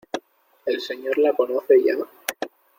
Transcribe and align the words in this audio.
¿el 0.65 0.81
Señor 0.81 1.19
la 1.19 1.31
conoce 1.33 1.75
ya? 1.83 1.93